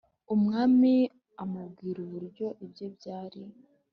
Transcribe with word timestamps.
Umwami 0.33 0.93
amubwira 1.43 1.99
uburyo 2.05 2.47
ibye 2.65 2.87
byari 2.95 3.41